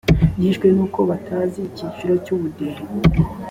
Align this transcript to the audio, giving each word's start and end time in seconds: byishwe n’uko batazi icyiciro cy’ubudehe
byishwe 0.37 0.67
n’uko 0.75 0.99
batazi 1.09 1.59
icyiciro 1.69 2.13
cy’ubudehe 2.25 2.81